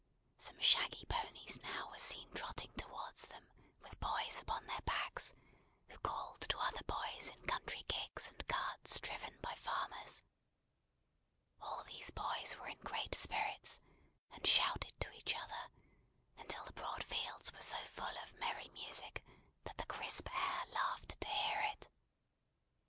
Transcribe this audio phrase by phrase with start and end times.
[0.39, 3.45] Some shaggy ponies now were seen trotting towards them
[3.83, 5.31] with boys upon their backs,
[5.89, 10.23] who called to other boys in country gigs and carts, driven by farmers.
[11.61, 13.79] All these boys were in great spirits,
[14.31, 15.69] and shouted to each other,
[16.35, 19.23] until the broad fields were so full of merry music,
[19.65, 21.87] that the crisp air laughed to hear it!